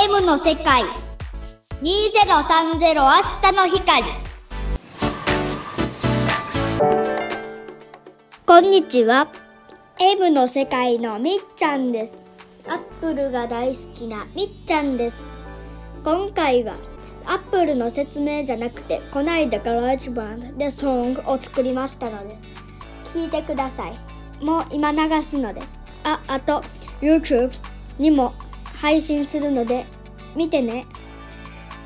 [0.00, 0.84] M の世界。
[1.82, 3.10] 2030明
[3.42, 4.04] 日の光。
[8.46, 9.26] こんにちは。
[9.98, 12.20] M の世界のみっちゃんです。
[12.68, 15.20] アップルが大好きなみっちゃんです。
[16.04, 16.76] 今回は
[17.26, 22.36] アップルの説明じゃなくてこないだガラージバンドでソングを作りましたので
[23.12, 24.44] 聞いてください。
[24.44, 25.60] もう今流すので。
[26.04, 26.62] ああと
[27.00, 27.50] YouTube
[27.98, 28.32] にも
[28.80, 29.86] 配信するので
[30.34, 30.86] 見てね。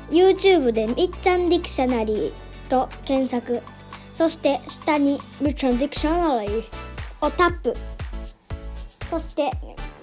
[0.09, 3.61] YouTube でみっちゃんディクショナリーと検索。
[4.13, 6.83] そして下にみっちゃんディクショナリー。
[7.25, 7.73] をタップ。
[9.09, 9.49] そして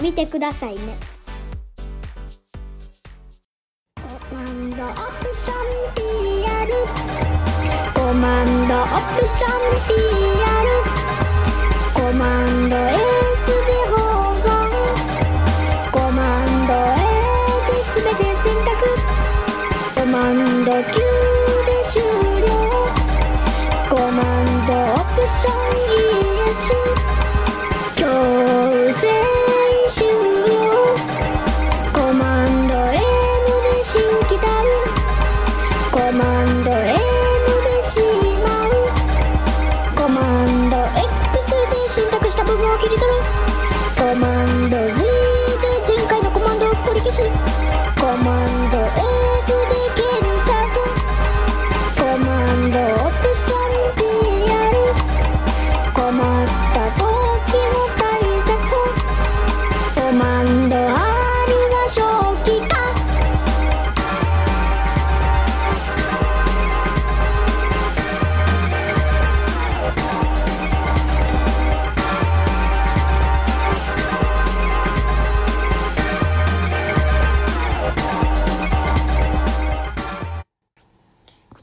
[0.01, 0.80] 見てくださいね。
[3.97, 4.95] コマンドオプ
[5.35, 6.73] ション PR
[7.95, 10.01] コマンドオプション PR
[11.95, 12.99] コマンド S
[20.71, 20.95] ド Q で
[21.90, 22.46] 終了
[23.90, 25.74] コマンドオプション
[26.46, 26.71] ES
[27.96, 28.07] 強
[28.93, 29.02] 制
[29.91, 30.54] 終了
[31.93, 33.02] コマンド M
[33.65, 34.71] で新規たる
[35.91, 36.95] コマンド M
[37.65, 37.98] でし
[38.45, 38.71] まう
[39.96, 40.76] コマンド
[41.35, 43.09] X で選択した部分を切り取る
[43.98, 45.02] コマンド Z で
[45.88, 47.40] 前回のコマンドを取り消す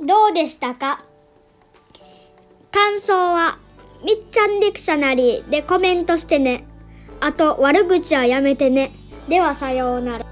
[0.08, 1.04] どうでしたか？
[2.72, 3.60] 感想は
[4.06, 6.64] みっちゃんディクショナリーでコメントしてね。
[7.20, 8.92] あと悪口はやめてね。
[9.28, 10.26] ではさようなら。